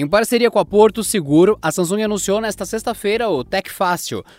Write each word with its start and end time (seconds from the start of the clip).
Em 0.00 0.06
parceria 0.06 0.48
com 0.48 0.60
a 0.60 0.64
Porto 0.64 1.02
Seguro, 1.02 1.58
a 1.60 1.72
Samsung 1.72 2.02
anunciou 2.02 2.40
nesta 2.40 2.64
sexta-feira 2.64 3.28
o 3.28 3.42
Tech 3.42 3.68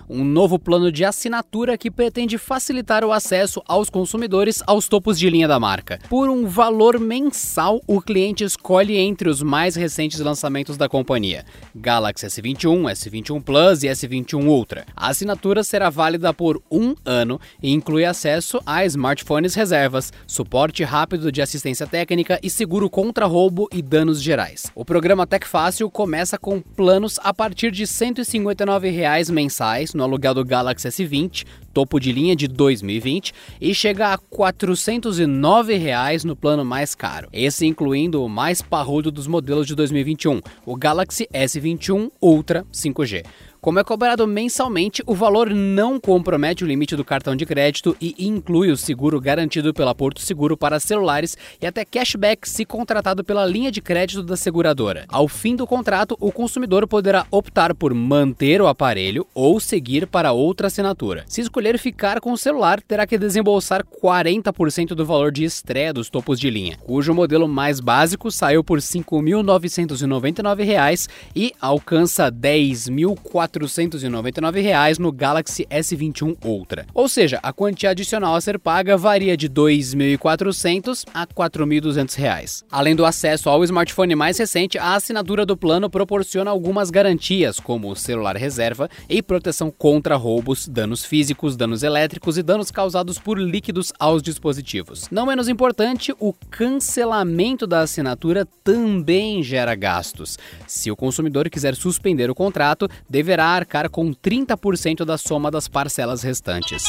um 0.10 0.24
novo 0.24 0.58
plano 0.58 0.90
de 0.90 1.04
assinatura 1.04 1.78
que 1.78 1.92
pretende 1.92 2.38
facilitar 2.38 3.04
o 3.04 3.12
acesso 3.12 3.62
aos 3.68 3.90
consumidores 3.90 4.64
aos 4.66 4.88
topos 4.88 5.20
de 5.20 5.30
linha 5.30 5.50
da 5.50 5.60
marca. 5.60 6.00
Por 6.08 6.30
um 6.30 6.48
valor 6.48 6.98
mensal, 6.98 7.82
o 7.86 8.00
cliente 8.00 8.42
escolhe 8.42 8.96
entre 8.96 9.28
os 9.28 9.44
mais 9.44 9.76
recentes 9.76 10.22
lançamentos 10.22 10.78
da 10.78 10.88
companhia: 10.88 11.44
Galaxy 11.76 12.26
S21, 12.26 12.84
S21 12.94 13.44
Plus 13.44 13.84
e 13.84 13.88
S21 13.88 14.48
Ultra. 14.48 14.86
A 14.96 15.10
assinatura 15.10 15.62
será 15.62 15.90
válida 15.90 16.34
por 16.34 16.64
um 16.72 16.96
ano 17.04 17.38
e 17.62 17.74
inclui 17.74 18.06
acesso 18.06 18.62
a 18.66 18.86
smartphones 18.86 19.56
reservas, 19.56 20.14
suporte 20.26 20.86
rápido 20.86 21.30
de 21.34 21.42
assistência 21.42 21.86
técnica 21.86 22.40
e 22.42 22.50
seguro 22.50 22.90
contra 22.90 23.26
roubo 23.26 23.68
e 23.74 23.82
danos 23.82 24.24
gerais. 24.24 24.72
O 24.74 24.86
programa 24.86 25.28
Tech 25.28 25.49
Fácil 25.50 25.90
começa 25.90 26.38
com 26.38 26.62
planos 26.62 27.20
a 27.24 27.34
partir 27.34 27.72
de 27.72 27.88
159 27.88 28.92
reais 28.92 29.32
mensais 29.32 29.96
no 29.96 30.04
aluguel 30.04 30.36
do 30.36 30.46
Galaxy 30.46 30.88
S20, 30.88 31.44
topo 31.74 32.00
de 32.00 32.12
linha 32.12 32.36
de 32.36 32.48
2020, 32.48 33.34
e 33.60 33.74
chega 33.74 34.14
a 34.14 34.18
409 34.20 35.74
reais 35.74 36.24
no 36.24 36.36
plano 36.36 36.64
mais 36.64 36.94
caro. 36.94 37.28
Esse 37.34 37.66
incluindo 37.66 38.24
o 38.24 38.30
mais 38.30 38.62
parrudo 38.62 39.12
dos 39.12 39.26
modelos 39.26 39.66
de 39.66 39.74
2021, 39.74 40.40
o 40.68 40.76
Galaxy 40.76 41.28
S21 41.34 42.12
Ultra 42.22 42.64
5G. 42.72 43.26
Como 43.62 43.78
é 43.78 43.84
cobrado 43.84 44.26
mensalmente, 44.26 45.04
o 45.06 45.14
valor 45.14 45.50
não 45.50 46.00
compromete 46.00 46.64
o 46.64 46.68
limite 46.68 46.96
do 46.96 47.04
cartão 47.04 47.36
de 47.36 47.46
crédito 47.46 47.94
e 48.00 48.16
inclui 48.18 48.72
o 48.72 48.78
seguro 48.78 49.20
garantido 49.20 49.74
pela 49.74 49.94
Porto 49.94 50.22
Seguro 50.22 50.56
para 50.56 50.80
celulares 50.80 51.38
e 51.62 51.68
até 51.68 51.84
cashback 51.84 52.48
se 52.48 52.64
contratado 52.64 53.22
pela 53.22 53.46
linha 53.46 53.70
de 53.70 53.82
crédito 53.82 54.24
da 54.24 54.38
seguradora. 54.38 55.04
Ao 55.10 55.28
fim 55.28 55.58
do 55.58 55.68
contrato, 55.68 56.16
o 56.22 56.32
consumidor 56.32 56.88
poderá 56.88 57.28
optar 57.30 57.76
por 57.76 57.94
manter 57.94 58.62
o 58.62 58.68
aparelho 58.68 59.28
ou 59.34 59.60
seguir 59.60 60.08
para 60.08 60.32
outra 60.32 60.68
assinatura. 60.68 61.26
Se 61.28 61.42
escolher 61.42 61.78
ficar 61.78 62.22
com 62.22 62.32
o 62.32 62.38
celular, 62.38 62.82
terá 62.82 63.06
que 63.06 63.18
desembolsar 63.18 63.84
40% 63.84 64.96
do 64.96 65.06
valor 65.06 65.34
de 65.34 65.44
estreia 65.44 65.92
dos 65.92 66.10
topos 66.10 66.40
de 66.40 66.50
linha, 66.50 66.78
cujo 66.78 67.14
modelo 67.14 67.46
mais 67.46 67.82
básico 67.82 68.32
saiu 68.32 68.64
por 68.64 68.78
R$ 68.78 68.86
5.999 68.86 71.10
e 71.36 71.52
alcança 71.60 72.32
10.400 72.32 73.49
R$ 73.50 73.68
499 73.68 75.00
no 75.00 75.12
Galaxy 75.12 75.66
S21 75.66 76.38
Ultra. 76.44 76.86
Ou 76.94 77.10
seja, 77.10 77.40
a 77.42 77.52
quantia 77.52 77.90
adicional 77.90 78.36
a 78.36 78.42
ser 78.42 78.60
paga 78.60 78.96
varia 78.96 79.36
de 79.36 79.48
R$ 79.48 79.54
2.400 79.54 81.06
a 81.14 81.22
R$ 81.22 81.28
4.200. 81.36 82.64
Além 82.72 82.96
do 82.96 83.06
acesso 83.06 83.50
ao 83.50 83.64
smartphone 83.64 84.16
mais 84.16 84.38
recente, 84.38 84.78
a 84.78 84.96
assinatura 84.96 85.46
do 85.46 85.58
plano 85.58 85.90
proporciona 85.90 86.52
algumas 86.52 86.90
garantias, 86.90 87.60
como 87.60 87.96
celular 87.96 88.36
reserva 88.36 88.90
e 89.10 89.22
proteção 89.22 89.72
contra 89.72 90.16
roubos, 90.16 90.68
danos 90.68 91.04
físicos, 91.04 91.56
danos 91.56 91.84
elétricos 91.84 92.38
e 92.38 92.44
danos 92.44 92.72
causados 92.72 93.18
por 93.18 93.40
líquidos 93.40 93.92
aos 94.00 94.22
dispositivos. 94.22 95.08
Não 95.10 95.26
menos 95.26 95.48
importante, 95.48 96.14
o 96.20 96.34
cancelamento 96.50 97.66
da 97.66 97.82
assinatura 97.82 98.48
também 98.64 99.42
gera 99.42 99.76
gastos. 99.76 100.38
Se 100.68 100.92
o 100.92 100.96
consumidor 100.96 101.50
quiser 101.50 101.76
suspender 101.76 102.30
o 102.30 102.36
contrato, 102.36 102.88
deverá 103.10 103.39
deverá 103.40 103.46
arcar 103.46 103.90
com 103.90 104.14
30% 104.14 105.06
da 105.06 105.18
soma 105.18 105.50
das 105.50 105.68
parcelas 105.68 106.22
restantes. 106.24 106.84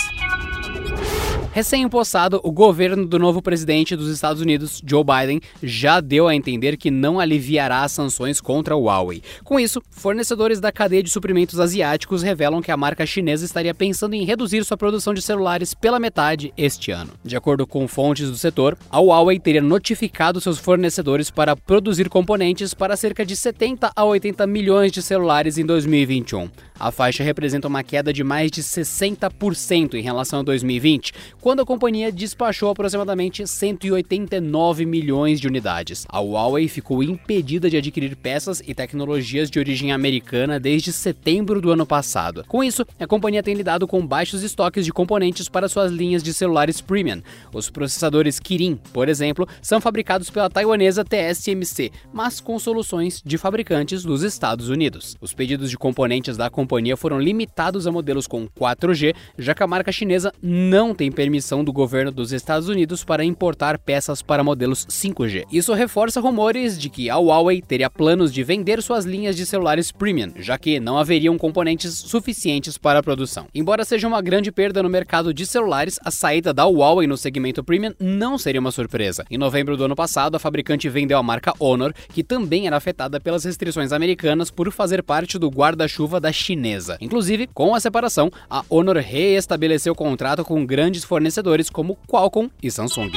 Recém-empossado, 1.53 2.41
o 2.45 2.53
governo 2.53 3.05
do 3.05 3.19
novo 3.19 3.43
presidente 3.43 3.97
dos 3.97 4.09
Estados 4.09 4.41
Unidos, 4.41 4.81
Joe 4.87 5.03
Biden, 5.03 5.41
já 5.61 6.01
deu 6.01 6.29
a 6.29 6.35
entender 6.35 6.77
que 6.77 6.93
não 6.93 7.19
aliviará 7.19 7.83
as 7.83 7.91
sanções 7.91 8.41
contra 8.41 8.77
o 8.77 8.85
Huawei. 8.85 9.21
Com 9.43 9.59
isso, 9.59 9.83
fornecedores 9.91 10.61
da 10.61 10.71
cadeia 10.71 11.03
de 11.03 11.11
suprimentos 11.11 11.59
asiáticos 11.59 12.23
revelam 12.23 12.63
que 12.63 12.71
a 12.71 12.77
marca 12.77 13.05
chinesa 13.05 13.45
estaria 13.45 13.75
pensando 13.75 14.15
em 14.15 14.25
reduzir 14.25 14.65
sua 14.65 14.77
produção 14.77 15.13
de 15.13 15.21
celulares 15.21 15.75
pela 15.75 15.99
metade 15.99 16.55
este 16.57 16.93
ano. 16.93 17.11
De 17.25 17.37
acordo 17.37 17.67
com 17.67 17.89
fontes 17.89 18.31
do 18.31 18.37
setor, 18.37 18.79
a 18.89 19.01
Huawei 19.01 19.41
teria 19.41 19.61
notificado 19.61 20.41
seus 20.41 20.61
fornecedores 20.61 21.33
para 21.33 21.57
produzir 21.57 22.09
componentes 22.09 22.75
para 22.75 22.97
cerca 22.97 23.27
de 23.27 23.35
70 23.35 23.91
a 23.97 24.05
80 24.05 24.47
milhões 24.47 24.93
de 24.93 25.03
celulares 25.03 25.59
em 25.59 25.67
2021. 25.67 26.49
A 26.81 26.91
faixa 26.91 27.23
representa 27.23 27.69
uma 27.69 27.85
queda 27.85 28.11
de 28.11 28.25
mais 28.25 28.51
de 28.51 28.63
60% 28.63 29.93
em 29.93 30.01
relação 30.01 30.41
a 30.41 30.43
2020, 30.43 31.13
quando 31.39 31.61
a 31.61 31.67
companhia 31.67 32.11
despachou 32.11 32.71
aproximadamente 32.71 33.47
189 33.47 34.87
milhões 34.87 35.39
de 35.39 35.47
unidades. 35.47 36.07
A 36.09 36.21
Huawei 36.21 36.69
ficou 36.69 37.03
impedida 37.03 37.69
de 37.69 37.77
adquirir 37.77 38.17
peças 38.17 38.63
e 38.67 38.73
tecnologias 38.73 39.51
de 39.51 39.59
origem 39.59 39.93
americana 39.93 40.59
desde 40.59 40.91
setembro 40.91 41.61
do 41.61 41.71
ano 41.71 41.85
passado. 41.85 42.47
Com 42.49 42.65
isso, 42.65 42.87
a 42.99 43.07
companhia 43.07 43.43
tem 43.43 43.53
lidado 43.53 43.87
com 43.87 44.07
baixos 44.07 44.43
estoques 44.43 44.87
de 44.87 44.91
componentes 44.91 45.51
para 45.51 45.69
suas 45.69 45.93
linhas 45.93 46.23
de 46.23 46.33
celulares 46.33 46.81
premium. 46.81 47.21
Os 47.53 47.69
processadores 47.69 48.41
Kirin, 48.41 48.77
por 48.91 49.11
exemplo, 49.11 49.47
são 49.61 49.83
fabricados 49.83 50.31
pela 50.31 50.49
taiwanesa 50.49 51.05
TSMC, 51.05 51.93
mas 52.11 52.41
com 52.41 52.59
soluções 52.59 53.21
de 53.23 53.37
fabricantes 53.37 54.03
dos 54.03 54.23
Estados 54.23 54.71
Unidos. 54.71 55.15
Os 55.21 55.35
pedidos 55.35 55.69
de 55.69 55.77
componentes 55.77 56.39
da 56.39 56.49
companhia 56.49 56.70
companhia 56.71 56.97
foram 56.97 57.19
limitados 57.19 57.85
a 57.89 57.91
modelos 57.91 58.29
com 58.29 58.47
4G, 58.47 59.13
já 59.37 59.53
que 59.53 59.63
a 59.63 59.67
marca 59.67 59.91
chinesa 59.91 60.33
não 60.41 60.95
tem 60.95 61.11
permissão 61.11 61.65
do 61.65 61.73
governo 61.73 62.13
dos 62.13 62.31
Estados 62.31 62.69
Unidos 62.69 63.03
para 63.03 63.25
importar 63.25 63.77
peças 63.77 64.23
para 64.23 64.45
modelos 64.45 64.87
5G. 64.87 65.47
Isso 65.51 65.75
reforça 65.75 66.21
rumores 66.21 66.79
de 66.79 66.89
que 66.89 67.11
a 67.11 67.17
Huawei 67.17 67.61
teria 67.61 67.91
planos 67.91 68.33
de 68.33 68.45
vender 68.45 68.81
suas 68.83 69.05
linhas 69.05 69.35
de 69.35 69.45
celulares 69.45 69.91
premium, 69.91 70.31
já 70.37 70.57
que 70.57 70.79
não 70.79 70.97
haveriam 70.97 71.37
componentes 71.37 71.93
suficientes 71.93 72.79
para 72.79 73.01
a 73.01 73.03
produção. 73.03 73.49
Embora 73.53 73.85
seja 73.85 74.07
uma 74.07 74.23
grande 74.23 74.53
perda 74.53 74.81
no 74.81 74.89
mercado 74.89 75.35
de 75.35 75.45
celulares, 75.47 75.99
a 76.05 76.11
saída 76.13 76.55
da 76.55 76.67
Huawei 76.67 77.09
no 77.09 77.17
segmento 77.17 77.65
premium 77.65 77.95
não 77.99 78.39
seria 78.39 78.61
uma 78.61 78.71
surpresa. 78.71 79.27
Em 79.29 79.37
novembro 79.37 79.77
do 79.77 79.87
ano 79.87 79.97
passado, 79.97 80.37
a 80.37 80.39
fabricante 80.39 80.89
vendeu 80.89 81.19
a 81.19 81.23
marca 81.23 81.53
Honor, 81.59 81.93
que 82.15 82.23
também 82.23 82.69
era 82.69 82.77
afetada 82.77 83.19
pelas 83.19 83.43
restrições 83.43 83.91
americanas 83.91 84.53
por 84.53 84.71
fazer 84.71 85.03
parte 85.03 85.37
do 85.37 85.49
guarda-chuva 85.49 86.21
da 86.21 86.31
China 86.31 86.60
chinesa. 86.61 86.99
Inclusive, 87.01 87.47
com 87.47 87.75
a 87.75 87.81
separação, 87.81 88.31
a 88.49 88.63
Honor 88.69 88.99
reestabeleceu 88.99 89.95
contrato 89.95 90.45
com 90.45 90.65
grandes 90.67 91.03
fornecedores 91.03 91.71
como 91.71 91.97
Qualcomm 92.07 92.51
e 92.63 92.71
Samsung. 92.71 93.11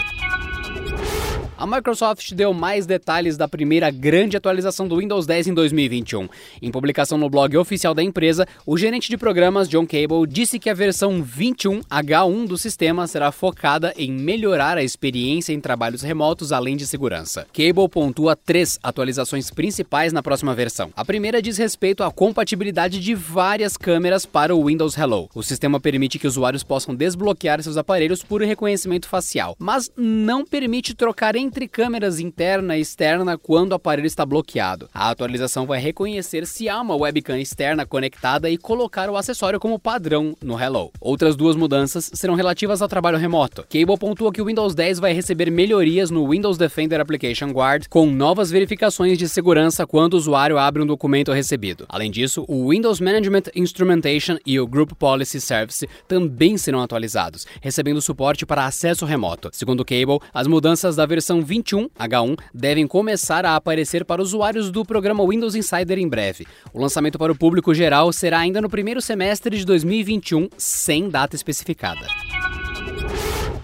A 1.63 1.65
Microsoft 1.65 2.33
deu 2.33 2.53
mais 2.53 2.85
detalhes 2.85 3.37
da 3.37 3.47
primeira 3.47 3.89
grande 3.89 4.35
atualização 4.35 4.85
do 4.85 4.97
Windows 4.97 5.25
10 5.25 5.47
em 5.47 5.53
2021. 5.53 6.27
Em 6.61 6.69
publicação 6.69 7.17
no 7.17 7.29
blog 7.29 7.55
oficial 7.55 7.93
da 7.93 8.03
empresa, 8.03 8.45
o 8.65 8.77
gerente 8.77 9.09
de 9.09 9.15
programas 9.15 9.69
John 9.69 9.87
Cable 9.87 10.27
disse 10.27 10.59
que 10.59 10.69
a 10.69 10.73
versão 10.73 11.23
21H1 11.23 12.47
do 12.47 12.57
sistema 12.57 13.07
será 13.07 13.31
focada 13.31 13.93
em 13.95 14.11
melhorar 14.11 14.77
a 14.77 14.83
experiência 14.83 15.53
em 15.53 15.61
trabalhos 15.61 16.01
remotos 16.01 16.51
além 16.51 16.75
de 16.75 16.85
segurança. 16.85 17.47
Cable 17.53 17.87
pontua 17.87 18.35
três 18.35 18.77
atualizações 18.83 19.49
principais 19.49 20.11
na 20.11 20.21
próxima 20.21 20.53
versão. 20.53 20.91
A 20.97 21.05
primeira 21.05 21.41
diz 21.41 21.57
respeito 21.57 22.03
à 22.03 22.11
compatibilidade 22.11 22.99
de 22.99 23.15
várias 23.15 23.77
câmeras 23.77 24.25
para 24.25 24.53
o 24.53 24.65
Windows 24.65 24.97
Hello. 24.97 25.29
O 25.33 25.41
sistema 25.41 25.79
permite 25.79 26.19
que 26.19 26.27
usuários 26.27 26.61
possam 26.61 26.93
desbloquear 26.93 27.63
seus 27.63 27.77
aparelhos 27.77 28.21
por 28.21 28.41
reconhecimento 28.41 29.07
facial, 29.07 29.55
mas 29.57 29.89
não 29.95 30.43
permite 30.43 30.93
trocar 30.93 31.37
entre 31.37 31.52
entre 31.53 31.67
câmeras 31.67 32.19
interna 32.19 32.75
e 32.75 32.81
externa 32.81 33.37
quando 33.37 33.73
o 33.73 33.75
aparelho 33.75 34.07
está 34.07 34.25
bloqueado. 34.25 34.89
A 34.91 35.11
atualização 35.11 35.67
vai 35.67 35.79
reconhecer 35.79 36.47
se 36.47 36.67
há 36.67 36.81
uma 36.81 36.95
webcam 36.95 37.37
externa 37.37 37.85
conectada 37.85 38.49
e 38.49 38.57
colocar 38.57 39.07
o 39.07 39.15
acessório 39.15 39.59
como 39.59 39.77
padrão 39.77 40.35
no 40.41 40.59
Hello. 40.59 40.91
Outras 40.99 41.35
duas 41.35 41.55
mudanças 41.55 42.09
serão 42.15 42.33
relativas 42.33 42.81
ao 42.81 42.87
trabalho 42.87 43.19
remoto. 43.19 43.63
Cable 43.69 43.99
pontua 43.99 44.33
que 44.33 44.41
o 44.41 44.45
Windows 44.45 44.73
10 44.73 44.97
vai 44.97 45.13
receber 45.13 45.51
melhorias 45.51 46.09
no 46.09 46.27
Windows 46.27 46.57
Defender 46.57 46.99
Application 46.99 47.51
Guard, 47.51 47.85
com 47.87 48.07
novas 48.07 48.49
verificações 48.49 49.19
de 49.19 49.29
segurança 49.29 49.85
quando 49.85 50.15
o 50.15 50.17
usuário 50.17 50.57
abre 50.57 50.81
um 50.81 50.87
documento 50.87 51.31
recebido. 51.31 51.85
Além 51.87 52.09
disso, 52.09 52.45
o 52.47 52.71
Windows 52.71 52.99
Management 52.99 53.43
Instrumentation 53.55 54.39
e 54.43 54.59
o 54.59 54.65
Group 54.65 54.93
Policy 54.93 55.39
Service 55.39 55.87
também 56.07 56.57
serão 56.57 56.81
atualizados, 56.81 57.45
recebendo 57.61 58.01
suporte 58.01 58.43
para 58.43 58.65
acesso 58.65 59.05
remoto. 59.05 59.51
Segundo 59.53 59.85
Cable, 59.85 60.17
as 60.33 60.47
mudanças 60.47 60.95
da 60.95 61.05
versão 61.05 61.32
21 61.41 61.89
H1 61.89 62.37
devem 62.53 62.87
começar 62.87 63.45
a 63.45 63.55
aparecer 63.55 64.05
para 64.05 64.21
usuários 64.21 64.71
do 64.71 64.85
programa 64.85 65.27
Windows 65.27 65.55
Insider 65.55 65.97
em 65.97 66.07
breve. 66.07 66.45
O 66.73 66.79
lançamento 66.79 67.17
para 67.17 67.31
o 67.31 67.37
público 67.37 67.73
geral 67.73 68.11
será 68.13 68.39
ainda 68.39 68.61
no 68.61 68.69
primeiro 68.69 69.01
semestre 69.01 69.57
de 69.57 69.65
2021, 69.65 70.49
sem 70.57 71.09
data 71.09 71.35
especificada. 71.35 72.22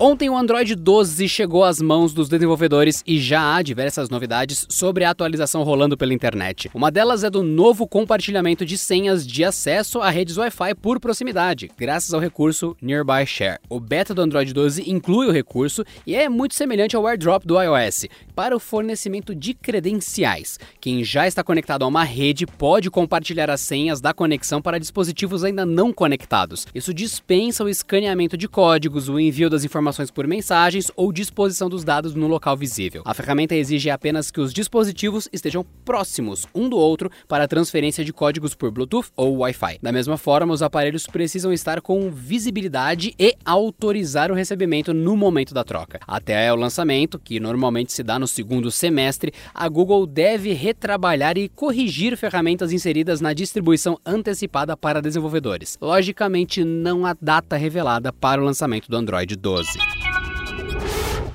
Ontem 0.02 0.30
o 0.30 0.38
Android 0.38 0.76
12 0.76 1.28
chegou 1.28 1.62
às 1.62 1.82
mãos 1.82 2.14
dos 2.14 2.30
desenvolvedores 2.30 3.04
e 3.06 3.20
já 3.20 3.54
há 3.54 3.62
diversas 3.62 4.10
novidades 4.10 4.66
sobre 4.70 5.04
a 5.04 5.10
atualização 5.10 5.62
rolando 5.62 5.98
pela 5.98 6.14
internet. 6.14 6.72
Uma 6.74 6.90
delas 6.90 7.26
é 7.26 7.30
do 7.30 7.44
novo 7.44 7.86
compartilhamento 7.86 8.66
de 8.66 8.78
senhas 8.78 9.28
de 9.28 9.44
acesso 9.44 10.00
a 10.00 10.10
redes 10.10 10.38
Wi-Fi 10.38 10.76
por 10.76 11.02
proximidade, 11.02 11.70
graças 11.78 12.14
ao 12.14 12.22
recurso 12.22 12.78
Nearby 12.82 13.26
Share. 13.26 13.60
O 13.68 13.78
beta 13.78 14.14
do 14.14 14.22
Android 14.22 14.54
12 14.54 14.90
inclui 14.90 15.28
o 15.28 15.34
recurso 15.34 15.84
e 16.08 16.16
é 16.16 16.30
muito 16.30 16.56
semelhante 16.56 16.96
ao 16.96 17.06
AirDrop 17.06 17.46
do 17.46 17.62
iOS 17.62 18.06
para 18.34 18.56
o 18.56 18.60
fornecimento 18.60 19.36
de 19.36 19.54
credenciais. 19.54 20.58
Quem 20.80 21.04
já 21.04 21.28
está 21.28 21.44
conectado 21.44 21.84
a 21.84 21.88
uma 21.88 22.06
rede 22.06 22.46
pode 22.46 22.90
compartilhar 22.90 23.50
as 23.50 23.60
senhas 23.60 24.00
da 24.00 24.14
conexão 24.14 24.62
para 24.62 24.80
dispositivos 24.80 25.44
ainda 25.44 25.66
não 25.66 25.92
conectados. 25.92 26.66
Isso 26.74 26.94
dispensa 26.94 27.66
o 27.66 27.70
escaneamento 27.70 28.38
de 28.38 28.48
códigos, 28.48 29.10
o 29.10 29.20
envio 29.20 29.50
das 29.50 29.66
informações 29.66 29.89
informações 29.90 30.12
por 30.12 30.28
mensagens 30.28 30.92
ou 30.96 31.12
disposição 31.12 31.70
dos 31.70 31.84
dados 31.84 32.14
no 32.14 32.28
local 32.28 32.56
visível. 32.56 33.02
A 33.06 33.14
ferramenta 33.14 33.56
exige 33.56 33.90
apenas 33.90 34.30
que 34.30 34.40
os 34.40 34.54
dispositivos 34.54 35.28
estejam 35.34 35.66
próximos 35.84 36.46
um 36.54 36.70
do 36.70 36.78
outro 36.78 37.10
para 37.28 37.48
transferência 37.48 38.06
de 38.06 38.14
códigos 38.14 38.54
por 38.54 38.72
Bluetooth 38.72 39.10
ou 39.16 39.40
Wi-Fi. 39.40 39.80
Da 39.82 39.92
mesma 39.92 40.18
forma, 40.18 40.54
os 40.54 40.62
aparelhos 40.62 41.08
precisam 41.08 41.52
estar 41.52 41.82
com 41.82 42.12
visibilidade 42.12 43.14
e 43.18 43.36
autorizar 43.44 44.32
o 44.32 44.36
recebimento 44.36 44.94
no 44.94 45.18
momento 45.18 45.54
da 45.54 45.64
troca. 45.64 46.00
Até 46.08 46.52
o 46.54 46.56
lançamento, 46.56 47.18
que 47.18 47.40
normalmente 47.40 47.92
se 47.92 48.04
dá 48.04 48.20
no 48.20 48.28
segundo 48.28 48.70
semestre, 48.70 49.34
a 49.54 49.68
Google 49.68 50.06
deve 50.06 50.54
retrabalhar 50.54 51.38
e 51.38 51.50
corrigir 51.50 52.16
ferramentas 52.16 52.72
inseridas 52.72 53.22
na 53.22 53.34
distribuição 53.34 53.98
antecipada 54.06 54.78
para 54.78 55.02
desenvolvedores. 55.02 55.78
Logicamente, 55.82 56.64
não 56.64 57.06
há 57.06 57.16
data 57.20 57.58
revelada 57.58 58.14
para 58.14 58.42
o 58.42 58.46
lançamento 58.46 58.88
do 58.88 58.96
Android 58.96 59.36
12. 59.36 59.79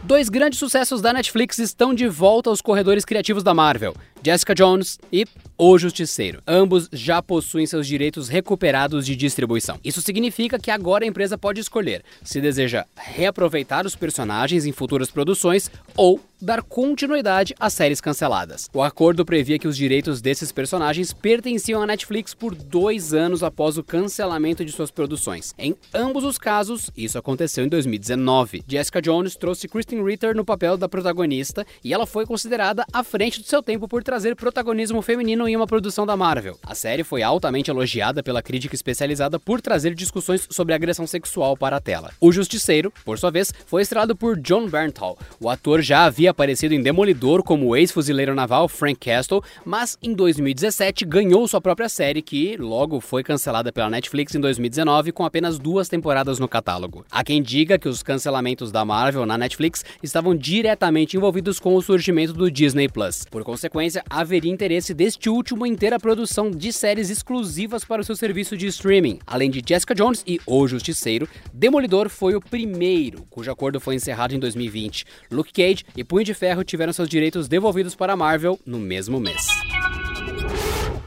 Dois 0.07 0.29
grandes 0.29 0.59
sucessos 0.59 1.01
da 1.01 1.15
Netflix 1.15 1.59
estão 1.59 1.95
de 1.95 2.07
volta 2.07 2.51
aos 2.51 2.61
corredores 2.61 3.07
criativos 3.07 3.43
da 3.43 3.55
Marvel: 3.55 3.95
Jessica 4.25 4.55
Jones 4.55 4.99
e 5.13 5.27
O 5.59 5.77
Justiceiro. 5.77 6.43
Ambos 6.49 6.89
já 6.91 7.21
possuem 7.21 7.67
seus 7.67 7.87
direitos 7.87 8.31
recuperados 8.31 9.05
de 9.05 9.15
distribuição. 9.15 9.79
Isso 9.85 10.01
significa 10.01 10.59
que 10.59 10.71
agora 10.71 11.05
a 11.05 11.07
empresa 11.09 11.37
pode 11.37 11.61
escolher 11.61 12.03
se 12.23 12.41
deseja 12.41 12.87
reaproveitar 12.97 13.85
os 13.85 13.95
personagens 13.95 14.65
em 14.65 14.73
futuras 14.73 15.11
produções 15.11 15.71
ou 15.95 16.19
dar 16.45 16.63
continuidade 16.63 17.55
às 17.59 17.73
séries 17.73 18.01
canceladas. 18.01 18.69
O 18.73 18.83
acordo 18.83 19.25
previa 19.25 19.59
que 19.59 19.67
os 19.67 19.77
direitos 19.77 20.21
desses 20.21 20.53
personagens 20.53 21.13
pertenciam 21.13 21.83
à 21.83 21.87
Netflix 21.87 22.35
por 22.35 22.55
dois 22.55 23.15
anos 23.15 23.43
após 23.43 23.79
o 23.79 23.83
cancelamento 23.83 24.65
de 24.65 24.73
suas 24.73 24.91
produções. 24.91 25.55
Em 25.59 25.75
ambos 25.93 26.23
os 26.23 26.37
casos, 26.37 26.91
isso 26.97 27.17
aconteceu 27.17 27.65
em 27.65 27.69
2019. 27.69 28.63
Jessica 28.69 29.01
Jones 29.01 29.37
trouxe 29.37 29.69
Kristen 29.69 30.05
Ritter 30.05 30.37
no 30.37 30.45
papel 30.45 30.77
da 30.77 30.89
protagonista 30.89 31.67
e 31.83 31.95
ela 31.95 32.07
foi 32.07 32.27
considerada 32.27 32.85
à 32.93 33.03
frente 33.03 33.41
do 33.41 33.47
seu 33.47 33.63
tempo 33.63 33.89
por 33.89 34.05
trazer 34.15 34.37
protagonismo 34.37 35.03
feminino 35.03 35.49
em 35.49 35.57
uma 35.57 35.67
produção 35.67 36.07
da 36.07 36.17
Marvel. 36.17 36.57
A 36.63 36.73
série 36.73 37.03
foi 37.03 37.21
altamente 37.21 37.69
elogiada 37.69 38.23
pela 38.23 38.41
crítica 38.41 38.73
especializada 38.73 39.41
por 39.41 39.61
trazer 39.61 39.93
discussões 39.93 40.47
sobre 40.49 40.73
agressão 40.73 41.05
sexual 41.05 41.57
para 41.57 41.79
a 41.79 41.81
tela. 41.81 42.13
O 42.21 42.31
Justiceiro, 42.31 42.93
por 43.05 43.19
sua 43.19 43.33
vez, 43.33 43.53
foi 43.67 43.83
estrelado 43.83 44.15
por 44.15 44.39
John 44.39 44.69
Bernthal. 44.69 45.19
O 45.41 45.51
ator 45.51 45.83
já 45.83 46.05
havia 46.05 46.31
aparecido 46.31 46.75
em 46.75 46.81
Demolidor 46.81 47.43
como 47.43 47.67
o 47.67 47.75
ex-fuzileiro 47.75 48.37
naval 48.37 48.69
Frank 48.69 49.01
Castle, 49.01 49.43
mas 49.65 49.99
em 50.01 50.15
2017 50.15 51.05
ganhou 51.05 51.49
sua 51.49 51.61
própria 51.61 51.89
série 51.89 52.23
que 52.23 52.57
logo 52.57 53.01
foi 53.01 53.25
cancelada 53.25 53.73
pela 53.73 53.91
Netflix 53.91 54.33
em 54.37 54.41
2019 54.41 55.11
com 55.11 55.25
apenas 55.25 55.59
duas 55.59 55.89
temporadas 55.89 56.39
no 56.39 56.47
catálogo. 56.47 57.05
Há 57.11 57.25
quem 57.25 57.43
diga 57.43 57.81
que 57.81 57.89
os 57.89 58.01
cancelamentos 58.01 58.71
da 58.71 58.85
Marvel 58.85 59.27
na 59.27 59.37
Netflix 59.37 59.85
estavam 60.01 60.37
diretamente 60.37 61.17
envolvidos 61.17 61.59
com 61.59 61.75
o 61.75 61.83
surgimento 61.83 62.33
do 62.33 62.49
Disney 62.49 62.89
Plus. 62.89 63.25
Por 63.29 63.43
consequência, 63.43 64.04
haveria 64.09 64.53
interesse 64.53 64.93
deste 64.95 65.29
último 65.29 65.67
em 65.67 65.75
ter 65.75 65.93
a 65.93 65.99
produção 65.99 66.51
de 66.51 66.73
séries 66.73 67.11
exclusivas 67.11 67.85
para 67.85 68.03
o 68.03 68.05
seu 68.05 68.17
serviço 68.17 68.57
de 68.57 68.67
streaming. 68.67 69.19
Além 69.27 69.51
de 69.51 69.63
Jessica 69.67 69.95
Jones 69.95 70.23
e 70.27 70.41
O 70.47 70.67
Justiceiro, 70.67 71.29
Demolidor 71.53 72.09
foi 72.09 72.35
o 72.35 72.41
primeiro, 72.41 73.25
cujo 73.31 73.51
acordo 73.51 73.81
foi 73.81 73.95
encerrado 73.95 74.35
em 74.35 74.39
2020. 74.39 75.05
Luke 75.31 75.53
Cage 75.53 75.85
e 75.97 76.05
Punho 76.05 76.25
de 76.25 76.35
Ferro 76.35 76.65
tiveram 76.65 76.93
seus 76.93 77.09
direitos 77.09 77.49
devolvidos 77.49 77.95
para 77.95 78.13
a 78.13 78.17
Marvel 78.17 78.59
no 78.67 78.79
mesmo 78.79 79.21
mês. 79.21 79.47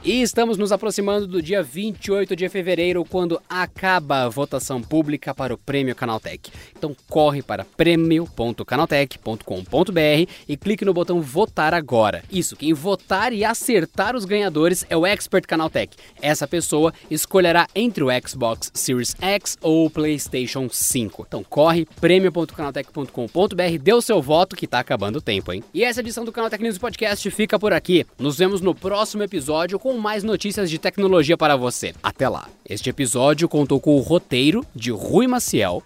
E 0.07 0.21
estamos 0.21 0.57
nos 0.57 0.71
aproximando 0.71 1.27
do 1.27 1.42
dia 1.42 1.62
28 1.62 2.33
de 2.33 2.48
fevereiro, 2.48 3.04
quando 3.04 3.42
acaba 3.50 4.24
a 4.24 4.30
votação 4.30 4.81
pública 4.81 5.36
para 5.36 5.54
o 5.54 5.57
Prêmio 5.57 5.94
Canaltech. 5.94 6.50
Então 6.77 6.95
corre 7.09 7.42
para 7.42 7.65
prêmio.canaltech.com.br 7.65 10.31
e 10.48 10.56
clique 10.56 10.86
no 10.86 10.94
botão 10.94 11.21
votar 11.21 11.74
agora. 11.74 12.24
Isso, 12.31 12.56
quem 12.56 12.74
votar 12.74 13.33
e 13.33 13.44
acertar 13.44 14.15
os 14.15 14.24
ganhadores 14.24 14.86
é 14.89 14.95
o 14.95 15.06
Expert 15.06 15.45
Canaltech. 15.45 15.98
Essa 16.21 16.48
pessoa 16.48 16.94
escolherá 17.12 17.68
entre 17.75 18.01
o 18.01 18.07
Xbox 18.25 18.71
Series 18.74 19.13
X 19.19 19.57
ou 19.62 19.88
o 19.88 19.89
PlayStation 19.89 20.69
5. 20.71 21.25
Então 21.27 21.44
corre 21.44 21.86
prêmio.canaltech.com.br, 22.00 23.77
dê 23.81 23.94
o 23.94 24.01
seu 24.01 24.21
voto 24.21 24.56
que 24.56 24.68
tá 24.68 24.80
acabando 24.80 25.18
o 25.18 25.21
tempo, 25.21 25.51
hein? 25.51 25.62
E 25.74 25.83
essa 25.83 26.00
edição 26.00 26.24
do 26.24 26.31
Canaltech 26.31 26.63
News 26.63 26.77
Podcast 26.77 27.30
fica 27.30 27.59
por 27.59 27.74
aqui. 27.74 28.06
Nos 28.18 28.38
vemos 28.38 28.62
no 28.62 28.74
próximo 28.74 29.24
episódio 29.24 29.77
com 29.97 30.01
mais 30.01 30.23
notícias 30.23 30.69
de 30.69 30.77
tecnologia 30.77 31.35
para 31.35 31.55
você. 31.55 31.91
Até 32.03 32.29
lá. 32.29 32.47
Este 32.63 32.88
episódio 32.88 33.49
contou 33.49 33.81
com 33.81 33.95
o 33.95 33.99
roteiro 33.99 34.63
de 34.75 34.91
Rui 34.91 35.25
Maciel 35.25 35.81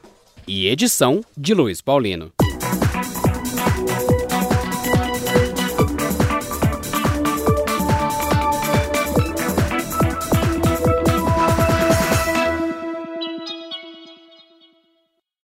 e 0.46 0.68
edição 0.68 1.22
de 1.38 1.54
Luiz 1.54 1.80
Paulino. 1.82 2.30